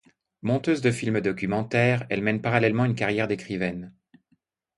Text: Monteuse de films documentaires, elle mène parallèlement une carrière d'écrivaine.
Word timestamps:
Monteuse 0.41 0.81
de 0.81 0.89
films 0.89 1.21
documentaires, 1.21 2.07
elle 2.09 2.23
mène 2.23 2.41
parallèlement 2.41 2.85
une 2.85 2.95
carrière 2.95 3.27
d'écrivaine. 3.27 3.93